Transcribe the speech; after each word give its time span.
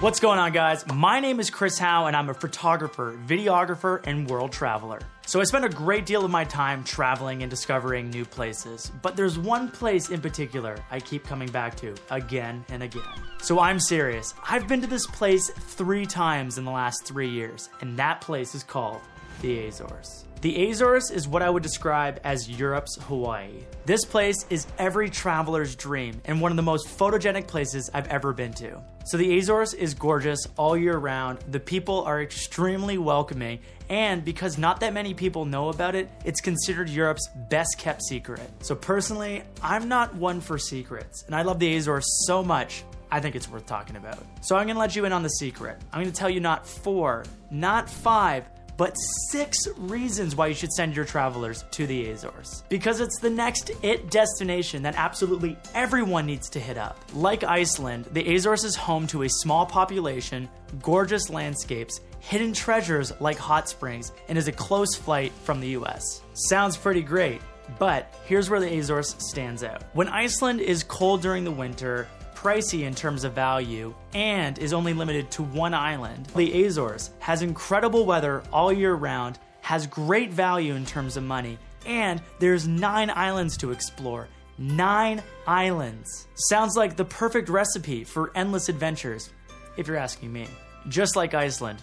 What's 0.00 0.18
going 0.18 0.38
on, 0.38 0.52
guys? 0.52 0.86
My 0.86 1.20
name 1.20 1.40
is 1.40 1.50
Chris 1.50 1.78
Howe, 1.78 2.06
and 2.06 2.16
I'm 2.16 2.30
a 2.30 2.34
photographer, 2.34 3.20
videographer, 3.26 4.00
and 4.04 4.26
world 4.26 4.50
traveler. 4.50 4.98
So 5.26 5.42
I 5.42 5.44
spend 5.44 5.66
a 5.66 5.68
great 5.68 6.06
deal 6.06 6.24
of 6.24 6.30
my 6.30 6.42
time 6.42 6.84
traveling 6.84 7.42
and 7.42 7.50
discovering 7.50 8.08
new 8.08 8.24
places. 8.24 8.90
But 9.02 9.14
there's 9.14 9.38
one 9.38 9.70
place 9.70 10.08
in 10.08 10.22
particular 10.22 10.78
I 10.90 11.00
keep 11.00 11.24
coming 11.24 11.50
back 11.50 11.76
to 11.80 11.94
again 12.10 12.64
and 12.70 12.82
again. 12.82 13.02
So 13.42 13.60
I'm 13.60 13.78
serious. 13.78 14.32
I've 14.48 14.66
been 14.66 14.80
to 14.80 14.86
this 14.86 15.06
place 15.06 15.50
three 15.50 16.06
times 16.06 16.56
in 16.56 16.64
the 16.64 16.70
last 16.70 17.04
three 17.04 17.28
years, 17.28 17.68
and 17.82 17.94
that 17.98 18.22
place 18.22 18.54
is 18.54 18.62
called 18.62 19.02
the 19.40 19.66
Azores. 19.66 20.24
The 20.40 20.70
Azores 20.70 21.10
is 21.10 21.28
what 21.28 21.42
I 21.42 21.50
would 21.50 21.62
describe 21.62 22.18
as 22.24 22.48
Europe's 22.48 22.96
Hawaii. 23.02 23.64
This 23.84 24.06
place 24.06 24.46
is 24.48 24.66
every 24.78 25.10
traveler's 25.10 25.76
dream 25.76 26.22
and 26.24 26.40
one 26.40 26.50
of 26.50 26.56
the 26.56 26.62
most 26.62 26.88
photogenic 26.88 27.46
places 27.46 27.90
I've 27.92 28.08
ever 28.08 28.32
been 28.32 28.54
to. 28.54 28.80
So 29.04 29.18
the 29.18 29.38
Azores 29.38 29.74
is 29.74 29.92
gorgeous 29.92 30.46
all 30.56 30.76
year 30.76 30.96
round. 30.96 31.40
The 31.50 31.60
people 31.60 32.04
are 32.04 32.22
extremely 32.22 32.96
welcoming, 32.96 33.60
and 33.90 34.24
because 34.24 34.56
not 34.56 34.80
that 34.80 34.94
many 34.94 35.12
people 35.12 35.44
know 35.44 35.68
about 35.68 35.94
it, 35.94 36.08
it's 36.24 36.40
considered 36.40 36.88
Europe's 36.88 37.28
best 37.50 37.76
kept 37.76 38.02
secret. 38.04 38.48
So 38.60 38.74
personally, 38.74 39.42
I'm 39.62 39.88
not 39.88 40.14
one 40.14 40.40
for 40.40 40.56
secrets, 40.56 41.24
and 41.24 41.34
I 41.34 41.42
love 41.42 41.58
the 41.58 41.76
Azores 41.76 42.06
so 42.26 42.42
much. 42.42 42.84
I 43.10 43.20
think 43.20 43.34
it's 43.34 43.48
worth 43.48 43.66
talking 43.66 43.96
about. 43.96 44.24
So 44.40 44.56
I'm 44.56 44.66
gonna 44.66 44.78
let 44.78 44.94
you 44.94 45.04
in 45.04 45.12
on 45.12 45.22
the 45.22 45.28
secret. 45.28 45.78
I'm 45.92 46.00
gonna 46.00 46.12
tell 46.12 46.30
you 46.30 46.40
not 46.40 46.66
four, 46.66 47.24
not 47.50 47.90
five, 47.90 48.44
but 48.80 48.94
six 49.28 49.58
reasons 49.76 50.34
why 50.34 50.46
you 50.46 50.54
should 50.54 50.72
send 50.72 50.96
your 50.96 51.04
travelers 51.04 51.66
to 51.70 51.86
the 51.86 52.08
Azores. 52.08 52.64
Because 52.70 53.00
it's 53.00 53.20
the 53.20 53.28
next 53.28 53.70
it 53.82 54.10
destination 54.10 54.82
that 54.84 54.94
absolutely 54.96 55.58
everyone 55.74 56.24
needs 56.24 56.48
to 56.48 56.58
hit 56.58 56.78
up. 56.78 56.98
Like 57.12 57.44
Iceland, 57.44 58.06
the 58.12 58.34
Azores 58.34 58.64
is 58.64 58.74
home 58.74 59.06
to 59.08 59.24
a 59.24 59.28
small 59.28 59.66
population, 59.66 60.48
gorgeous 60.80 61.28
landscapes, 61.28 62.00
hidden 62.20 62.54
treasures 62.54 63.12
like 63.20 63.36
hot 63.36 63.68
springs, 63.68 64.12
and 64.30 64.38
is 64.38 64.48
a 64.48 64.52
close 64.52 64.96
flight 64.96 65.32
from 65.44 65.60
the 65.60 65.76
US. 65.80 66.22
Sounds 66.32 66.78
pretty 66.78 67.02
great. 67.02 67.42
But 67.78 68.14
here's 68.24 68.48
where 68.48 68.60
the 68.60 68.78
Azores 68.78 69.14
stands 69.18 69.62
out. 69.62 69.84
When 69.92 70.08
Iceland 70.08 70.60
is 70.60 70.82
cold 70.84 71.20
during 71.20 71.44
the 71.44 71.50
winter, 71.50 72.08
pricey 72.40 72.84
in 72.84 72.94
terms 72.94 73.24
of 73.24 73.34
value, 73.34 73.94
and 74.14 74.58
is 74.58 74.72
only 74.72 74.94
limited 74.94 75.30
to 75.30 75.42
one 75.42 75.74
island. 75.74 76.24
The 76.34 76.64
Azores 76.64 77.10
has 77.18 77.42
incredible 77.42 78.06
weather 78.06 78.42
all 78.50 78.72
year 78.72 78.94
round, 78.94 79.38
has 79.60 79.86
great 79.86 80.30
value 80.30 80.74
in 80.74 80.86
terms 80.86 81.18
of 81.18 81.22
money, 81.22 81.58
and 81.84 82.22
there's 82.38 82.66
nine 82.66 83.10
islands 83.10 83.58
to 83.58 83.72
explore. 83.72 84.26
Nine 84.56 85.22
islands. 85.46 86.28
Sounds 86.48 86.76
like 86.76 86.96
the 86.96 87.04
perfect 87.04 87.50
recipe 87.50 88.04
for 88.04 88.32
endless 88.34 88.70
adventures, 88.70 89.30
if 89.76 89.86
you're 89.86 89.98
asking 89.98 90.32
me. 90.32 90.46
Just 90.88 91.16
like 91.16 91.34
Iceland, 91.34 91.82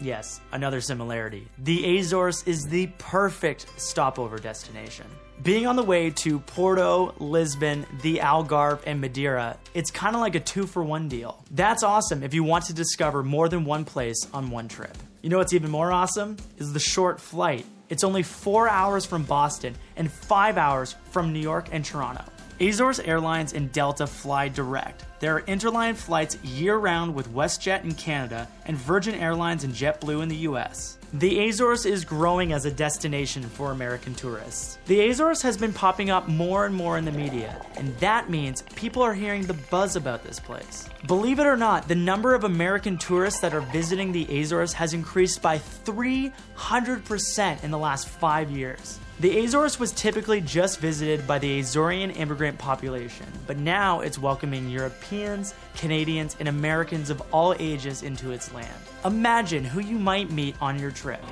Yes, 0.00 0.40
another 0.52 0.80
similarity. 0.80 1.48
The 1.58 1.98
Azores 1.98 2.42
is 2.46 2.64
the 2.64 2.88
perfect 2.98 3.66
stopover 3.80 4.38
destination. 4.38 5.06
Being 5.42 5.66
on 5.66 5.76
the 5.76 5.82
way 5.82 6.10
to 6.10 6.38
Porto, 6.40 7.14
Lisbon, 7.18 7.86
the 8.02 8.18
Algarve, 8.18 8.80
and 8.86 9.00
Madeira, 9.00 9.58
it's 9.74 9.90
kind 9.90 10.14
of 10.14 10.20
like 10.20 10.34
a 10.34 10.40
two 10.40 10.66
for 10.66 10.82
one 10.82 11.08
deal. 11.08 11.42
That's 11.50 11.82
awesome 11.82 12.22
if 12.22 12.34
you 12.34 12.42
want 12.42 12.64
to 12.66 12.72
discover 12.72 13.22
more 13.22 13.48
than 13.48 13.64
one 13.64 13.84
place 13.84 14.26
on 14.32 14.50
one 14.50 14.68
trip. 14.68 14.96
You 15.22 15.30
know 15.30 15.38
what's 15.38 15.52
even 15.52 15.70
more 15.70 15.92
awesome? 15.92 16.36
Is 16.58 16.72
the 16.72 16.80
short 16.80 17.20
flight. 17.20 17.66
It's 17.88 18.02
only 18.02 18.22
four 18.22 18.68
hours 18.68 19.04
from 19.04 19.24
Boston 19.24 19.76
and 19.96 20.10
five 20.10 20.58
hours 20.58 20.96
from 21.10 21.32
New 21.32 21.40
York 21.40 21.68
and 21.70 21.84
Toronto. 21.84 22.24
Azores 22.58 23.00
Airlines 23.00 23.52
and 23.52 23.70
Delta 23.70 24.06
fly 24.06 24.48
direct. 24.48 25.04
There 25.20 25.36
are 25.36 25.42
interline 25.42 25.94
flights 25.94 26.42
year 26.42 26.78
round 26.78 27.14
with 27.14 27.34
WestJet 27.34 27.84
in 27.84 27.92
Canada 27.92 28.48
and 28.64 28.78
Virgin 28.78 29.14
Airlines 29.14 29.64
and 29.64 29.74
JetBlue 29.74 30.22
in 30.22 30.30
the 30.30 30.48
US. 30.48 30.96
The 31.12 31.48
Azores 31.48 31.84
is 31.84 32.04
growing 32.04 32.52
as 32.52 32.64
a 32.64 32.70
destination 32.70 33.42
for 33.42 33.72
American 33.72 34.14
tourists. 34.14 34.78
The 34.86 35.08
Azores 35.08 35.42
has 35.42 35.58
been 35.58 35.74
popping 35.74 36.08
up 36.08 36.28
more 36.28 36.64
and 36.64 36.74
more 36.74 36.96
in 36.96 37.04
the 37.04 37.12
media, 37.12 37.60
and 37.76 37.94
that 37.98 38.30
means 38.30 38.62
people 38.74 39.02
are 39.02 39.14
hearing 39.14 39.42
the 39.42 39.54
buzz 39.54 39.96
about 39.96 40.24
this 40.24 40.40
place. 40.40 40.88
Believe 41.06 41.38
it 41.38 41.46
or 41.46 41.58
not, 41.58 41.88
the 41.88 41.94
number 41.94 42.34
of 42.34 42.44
American 42.44 42.96
tourists 42.96 43.40
that 43.40 43.54
are 43.54 43.60
visiting 43.60 44.12
the 44.12 44.40
Azores 44.40 44.72
has 44.72 44.94
increased 44.94 45.42
by 45.42 45.58
300% 45.58 47.62
in 47.62 47.70
the 47.70 47.78
last 47.78 48.08
five 48.08 48.50
years. 48.50 48.98
The 49.18 49.46
Azores 49.46 49.80
was 49.80 49.92
typically 49.92 50.42
just 50.42 50.78
visited 50.78 51.26
by 51.26 51.38
the 51.38 51.58
Azorean 51.60 52.14
immigrant 52.18 52.58
population, 52.58 53.24
but 53.46 53.56
now 53.56 54.00
it's 54.00 54.18
welcoming 54.18 54.68
Europeans, 54.68 55.54
Canadians, 55.74 56.36
and 56.38 56.50
Americans 56.50 57.08
of 57.08 57.22
all 57.32 57.54
ages 57.58 58.02
into 58.02 58.32
its 58.32 58.52
land. 58.52 58.68
Imagine 59.06 59.64
who 59.64 59.80
you 59.80 59.98
might 59.98 60.30
meet 60.30 60.54
on 60.60 60.78
your 60.78 60.90
trip. 60.90 61.22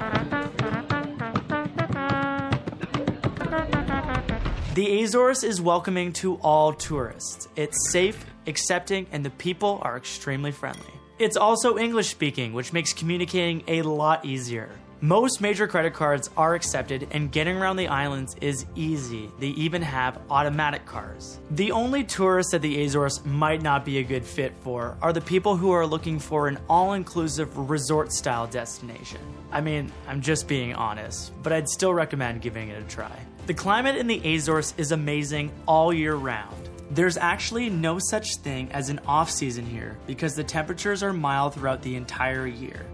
The 4.74 5.02
Azores 5.02 5.44
is 5.44 5.60
welcoming 5.60 6.14
to 6.14 6.36
all 6.36 6.72
tourists. 6.72 7.48
It's 7.54 7.90
safe, 7.90 8.24
accepting, 8.46 9.06
and 9.12 9.22
the 9.22 9.30
people 9.30 9.78
are 9.82 9.98
extremely 9.98 10.52
friendly. 10.52 11.03
It's 11.16 11.36
also 11.36 11.78
English 11.78 12.08
speaking, 12.08 12.52
which 12.52 12.72
makes 12.72 12.92
communicating 12.92 13.62
a 13.68 13.82
lot 13.82 14.24
easier. 14.24 14.68
Most 15.00 15.40
major 15.40 15.68
credit 15.68 15.94
cards 15.94 16.28
are 16.36 16.56
accepted, 16.56 17.06
and 17.12 17.30
getting 17.30 17.56
around 17.56 17.76
the 17.76 17.86
islands 17.86 18.34
is 18.40 18.66
easy. 18.74 19.30
They 19.38 19.48
even 19.48 19.80
have 19.80 20.20
automatic 20.28 20.86
cars. 20.86 21.38
The 21.52 21.70
only 21.70 22.02
tourists 22.02 22.50
that 22.50 22.62
the 22.62 22.82
Azores 22.82 23.24
might 23.24 23.62
not 23.62 23.84
be 23.84 23.98
a 23.98 24.02
good 24.02 24.24
fit 24.24 24.54
for 24.62 24.96
are 25.02 25.12
the 25.12 25.20
people 25.20 25.56
who 25.56 25.70
are 25.70 25.86
looking 25.86 26.18
for 26.18 26.48
an 26.48 26.58
all 26.68 26.94
inclusive 26.94 27.56
resort 27.70 28.12
style 28.12 28.48
destination. 28.48 29.20
I 29.52 29.60
mean, 29.60 29.92
I'm 30.08 30.20
just 30.20 30.48
being 30.48 30.74
honest, 30.74 31.32
but 31.44 31.52
I'd 31.52 31.68
still 31.68 31.94
recommend 31.94 32.42
giving 32.42 32.70
it 32.70 32.82
a 32.82 32.88
try. 32.88 33.16
The 33.46 33.54
climate 33.54 33.96
in 33.96 34.08
the 34.08 34.34
Azores 34.34 34.74
is 34.78 34.90
amazing 34.90 35.52
all 35.68 35.92
year 35.92 36.16
round. 36.16 36.63
There's 36.90 37.16
actually 37.16 37.70
no 37.70 37.98
such 37.98 38.36
thing 38.36 38.70
as 38.72 38.88
an 38.88 39.00
off 39.06 39.30
season 39.30 39.66
here 39.66 39.98
because 40.06 40.34
the 40.34 40.44
temperatures 40.44 41.02
are 41.02 41.12
mild 41.12 41.54
throughout 41.54 41.82
the 41.82 41.96
entire 41.96 42.46
year 42.46 42.86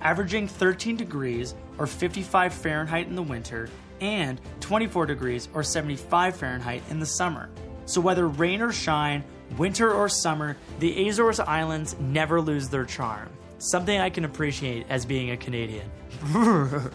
averaging 0.00 0.48
13 0.48 0.96
degrees 0.96 1.54
or 1.78 1.86
55 1.86 2.52
Fahrenheit 2.52 3.06
in 3.06 3.14
the 3.14 3.22
winter 3.22 3.68
and 4.00 4.40
24 4.60 5.06
degrees 5.06 5.48
or 5.54 5.62
75 5.62 6.36
Fahrenheit 6.36 6.82
in 6.90 7.00
the 7.00 7.06
summer. 7.06 7.48
So, 7.86 8.00
whether 8.00 8.28
rain 8.28 8.60
or 8.60 8.72
shine, 8.72 9.24
winter 9.56 9.90
or 9.92 10.08
summer, 10.08 10.56
the 10.78 11.08
Azores 11.08 11.40
Islands 11.40 11.96
never 11.98 12.40
lose 12.40 12.68
their 12.68 12.84
charm. 12.84 13.30
Something 13.58 13.98
I 13.98 14.10
can 14.10 14.24
appreciate 14.24 14.86
as 14.88 15.04
being 15.04 15.30
a 15.30 15.36
Canadian. 15.36 15.90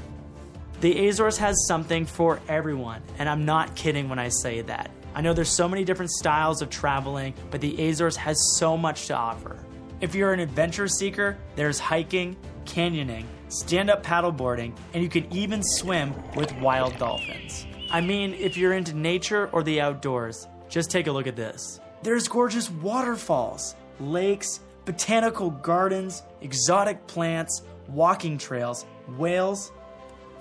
the 0.81 1.07
Azores 1.07 1.37
has 1.39 1.55
something 1.67 2.05
for 2.05 2.39
everyone, 2.47 3.01
and 3.17 3.27
I'm 3.27 3.43
not 3.43 3.75
kidding 3.75 4.07
when 4.07 4.19
I 4.19 4.29
say 4.29 4.61
that. 4.61 4.91
I 5.15 5.21
know 5.21 5.33
there's 5.33 5.49
so 5.49 5.67
many 5.67 5.83
different 5.83 6.11
styles 6.11 6.61
of 6.61 6.69
traveling, 6.69 7.33
but 7.51 7.61
the 7.61 7.87
Azores 7.87 8.15
has 8.15 8.37
so 8.57 8.75
much 8.75 9.07
to 9.07 9.15
offer. 9.15 9.57
If 10.01 10.15
you're 10.15 10.33
an 10.33 10.39
adventure 10.39 10.87
seeker, 10.87 11.37
there's 11.55 11.79
hiking, 11.79 12.35
canyoning, 12.65 13.25
stand 13.47 13.89
up 13.89 14.03
paddleboarding, 14.03 14.75
and 14.93 15.03
you 15.03 15.09
can 15.09 15.31
even 15.31 15.61
swim 15.63 16.13
with 16.35 16.51
wild 16.57 16.97
dolphins. 16.97 17.67
I 17.91 18.01
mean, 18.01 18.33
if 18.33 18.57
you're 18.57 18.73
into 18.73 18.95
nature 18.95 19.49
or 19.51 19.61
the 19.61 19.79
outdoors, 19.81 20.47
just 20.67 20.89
take 20.89 21.05
a 21.05 21.11
look 21.11 21.27
at 21.27 21.35
this. 21.35 21.79
There's 22.01 22.27
gorgeous 22.27 22.71
waterfalls, 22.71 23.75
lakes, 23.99 24.61
botanical 24.85 25.51
gardens, 25.51 26.23
exotic 26.41 27.05
plants, 27.05 27.61
walking 27.87 28.37
trails, 28.37 28.85
whales, 29.17 29.71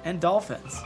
and 0.04 0.20
dolphins. 0.20 0.80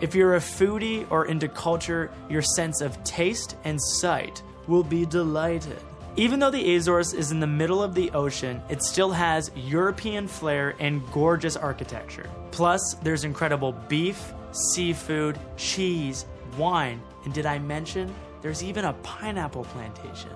If 0.00 0.14
you're 0.14 0.36
a 0.36 0.40
foodie 0.40 1.06
or 1.10 1.26
into 1.26 1.46
culture, 1.46 2.10
your 2.30 2.40
sense 2.40 2.80
of 2.80 3.02
taste 3.04 3.56
and 3.64 3.78
sight 3.78 4.42
will 4.66 4.82
be 4.82 5.04
delighted. 5.04 5.76
Even 6.16 6.40
though 6.40 6.50
the 6.50 6.74
Azores 6.74 7.12
is 7.12 7.32
in 7.32 7.38
the 7.38 7.46
middle 7.46 7.82
of 7.82 7.94
the 7.94 8.10
ocean, 8.12 8.62
it 8.70 8.82
still 8.82 9.10
has 9.10 9.50
European 9.54 10.26
flair 10.26 10.74
and 10.80 11.02
gorgeous 11.12 11.54
architecture. 11.54 12.30
Plus, 12.50 12.94
there's 13.02 13.24
incredible 13.24 13.72
beef, 13.88 14.32
seafood, 14.52 15.38
cheese, 15.58 16.24
wine, 16.56 17.02
and 17.26 17.34
did 17.34 17.44
I 17.44 17.58
mention 17.58 18.12
there's 18.40 18.64
even 18.64 18.86
a 18.86 18.94
pineapple 19.02 19.64
plantation? 19.64 20.32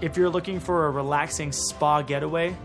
If 0.00 0.16
you're 0.16 0.30
looking 0.30 0.60
for 0.60 0.86
a 0.86 0.90
relaxing 0.92 1.50
spa 1.50 2.02
getaway, 2.02 2.56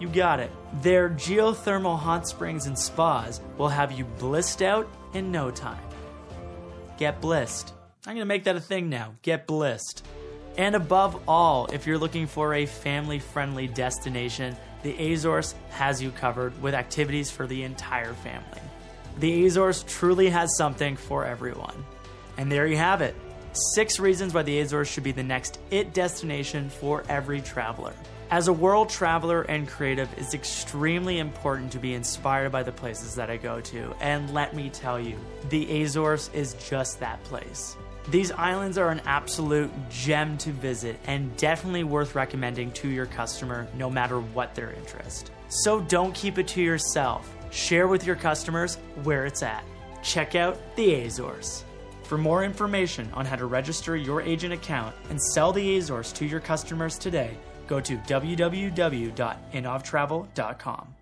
you 0.00 0.08
got 0.08 0.40
it. 0.40 0.50
Their 0.80 1.10
geothermal 1.10 1.98
hot 1.98 2.26
springs 2.26 2.66
and 2.66 2.78
spas 2.78 3.42
will 3.58 3.68
have 3.68 3.92
you 3.92 4.04
blissed 4.04 4.62
out 4.62 4.88
in 5.16 5.32
no 5.32 5.50
time. 5.50 5.82
Get 6.98 7.20
blissed. 7.20 7.72
I'm 8.06 8.14
gonna 8.14 8.26
make 8.26 8.44
that 8.44 8.56
a 8.56 8.60
thing 8.60 8.88
now. 8.88 9.14
Get 9.22 9.46
blissed. 9.46 10.06
And 10.56 10.74
above 10.74 11.20
all, 11.26 11.66
if 11.72 11.86
you're 11.86 11.98
looking 11.98 12.26
for 12.26 12.54
a 12.54 12.66
family 12.66 13.18
friendly 13.18 13.66
destination, 13.66 14.56
the 14.82 15.12
Azores 15.12 15.54
has 15.70 16.02
you 16.02 16.10
covered 16.10 16.62
with 16.62 16.74
activities 16.74 17.30
for 17.30 17.46
the 17.46 17.62
entire 17.62 18.14
family. 18.14 18.60
The 19.18 19.46
Azores 19.46 19.82
truly 19.82 20.28
has 20.30 20.56
something 20.56 20.96
for 20.96 21.24
everyone. 21.24 21.84
And 22.38 22.52
there 22.52 22.66
you 22.66 22.76
have 22.76 23.00
it 23.00 23.14
six 23.74 23.98
reasons 23.98 24.34
why 24.34 24.42
the 24.42 24.60
Azores 24.60 24.88
should 24.88 25.04
be 25.04 25.12
the 25.12 25.22
next 25.22 25.58
IT 25.70 25.94
destination 25.94 26.68
for 26.68 27.02
every 27.08 27.40
traveler. 27.40 27.94
As 28.28 28.48
a 28.48 28.52
world 28.52 28.88
traveler 28.88 29.42
and 29.42 29.68
creative, 29.68 30.08
it's 30.16 30.34
extremely 30.34 31.20
important 31.20 31.70
to 31.70 31.78
be 31.78 31.94
inspired 31.94 32.50
by 32.50 32.64
the 32.64 32.72
places 32.72 33.14
that 33.14 33.30
I 33.30 33.36
go 33.36 33.60
to. 33.60 33.94
And 34.00 34.34
let 34.34 34.52
me 34.52 34.68
tell 34.68 34.98
you, 34.98 35.16
the 35.48 35.82
Azores 35.82 36.28
is 36.34 36.54
just 36.54 36.98
that 36.98 37.22
place. 37.22 37.76
These 38.10 38.32
islands 38.32 38.78
are 38.78 38.90
an 38.90 39.00
absolute 39.06 39.70
gem 39.90 40.38
to 40.38 40.50
visit 40.50 40.98
and 41.06 41.36
definitely 41.36 41.84
worth 41.84 42.16
recommending 42.16 42.72
to 42.72 42.88
your 42.88 43.06
customer 43.06 43.68
no 43.76 43.88
matter 43.88 44.18
what 44.18 44.56
their 44.56 44.72
interest. 44.72 45.30
So 45.48 45.80
don't 45.82 46.12
keep 46.12 46.36
it 46.36 46.48
to 46.48 46.62
yourself. 46.62 47.32
Share 47.52 47.86
with 47.86 48.04
your 48.04 48.16
customers 48.16 48.74
where 49.04 49.24
it's 49.24 49.44
at. 49.44 49.64
Check 50.02 50.34
out 50.34 50.58
the 50.74 50.94
Azores. 51.04 51.62
For 52.02 52.18
more 52.18 52.42
information 52.42 53.08
on 53.14 53.24
how 53.24 53.36
to 53.36 53.46
register 53.46 53.94
your 53.94 54.20
agent 54.20 54.52
account 54.52 54.96
and 55.10 55.22
sell 55.22 55.52
the 55.52 55.76
Azores 55.76 56.12
to 56.14 56.26
your 56.26 56.40
customers 56.40 56.98
today, 56.98 57.36
go 57.66 57.80
to 57.80 57.96
www.inovtravel.com. 57.96 60.95